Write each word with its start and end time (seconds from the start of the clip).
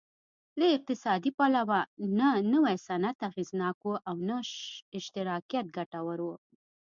له 0.59 0.67
اقتصادي 0.77 1.31
پلوه 1.37 1.79
نه 2.19 2.29
نوی 2.53 2.75
صنعت 2.87 3.17
اغېزناک 3.29 3.77
و 3.83 3.91
او 4.09 4.15
نه 4.27 4.37
اشتراکیت 4.99 5.65
ګټور 5.77 6.19
و 6.21 6.27